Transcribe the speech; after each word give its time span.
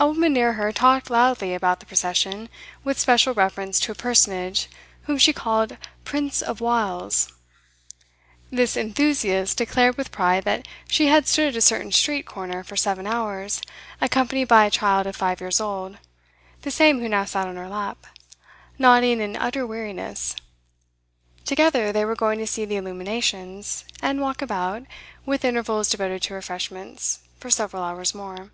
A 0.00 0.06
woman 0.06 0.32
near 0.32 0.52
her 0.52 0.70
talked 0.70 1.10
loudly 1.10 1.54
about 1.54 1.80
the 1.80 1.86
procession, 1.86 2.48
with 2.84 3.00
special 3.00 3.34
reference 3.34 3.80
to 3.80 3.90
a 3.90 3.96
personage 3.96 4.70
whom 5.02 5.18
she 5.18 5.32
called 5.32 5.76
'Prince 6.04 6.40
of 6.40 6.60
Wiles.' 6.60 7.32
This 8.48 8.76
enthusiast 8.76 9.58
declared 9.58 9.96
with 9.96 10.12
pride 10.12 10.44
that 10.44 10.68
she 10.88 11.08
had 11.08 11.26
stood 11.26 11.48
at 11.48 11.56
a 11.56 11.60
certain 11.60 11.90
street 11.90 12.26
corner 12.26 12.62
for 12.62 12.76
seven 12.76 13.08
hours, 13.08 13.60
accompanied 14.00 14.46
by 14.46 14.66
a 14.66 14.70
child 14.70 15.08
of 15.08 15.16
five 15.16 15.40
years 15.40 15.60
old, 15.60 15.98
the 16.62 16.70
same 16.70 17.00
who 17.00 17.08
now 17.08 17.24
sat 17.24 17.48
on 17.48 17.56
her 17.56 17.68
lap, 17.68 18.06
nodding 18.78 19.20
in 19.20 19.34
utter 19.34 19.66
weariness; 19.66 20.36
together 21.44 21.90
they 21.90 22.04
were 22.04 22.14
going 22.14 22.38
to 22.38 22.46
see 22.46 22.64
the 22.64 22.76
illuminations, 22.76 23.84
and 24.00 24.20
walk 24.20 24.42
about, 24.42 24.84
with 25.26 25.44
intervals 25.44 25.88
devoted 25.90 26.22
to 26.22 26.34
refreshments, 26.34 27.18
for 27.40 27.50
several 27.50 27.82
hours 27.82 28.14
more. 28.14 28.52